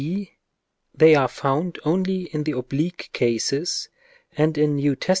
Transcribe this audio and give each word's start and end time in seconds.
Ὁ. 0.01 0.31
They 0.95 1.13
are 1.13 1.27
found 1.27 1.77
only 1.85 2.23
in 2.33 2.43
the 2.43 2.53
oblique 2.53 3.11
cases, 3.13 3.87
and 4.35 4.57
in 4.57 4.79
N, 4.79 4.95
T. 4.95 5.09